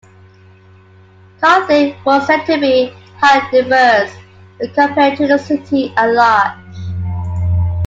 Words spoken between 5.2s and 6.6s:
the city at large.